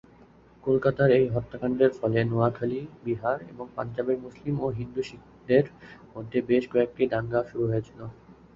কলকাতার 0.63 1.09
এই 1.17 1.25
হত্যাকাণ্ডের 1.27 1.91
ফলে 1.99 2.19
নোয়াখালী, 2.23 2.81
বিহার 3.03 3.37
এবং 3.51 3.65
পাঞ্জাবের 3.75 4.17
মুসলিম 4.19 4.55
ও 4.59 4.77
হিন্দু-শিখদের 4.79 5.65
মধ্যে 6.13 6.39
বেশ 6.49 6.63
কয়েকটি 6.73 7.03
দাঙ্গা 7.13 7.39
শুরু 7.49 7.65
হয়েছিল। 7.67 7.99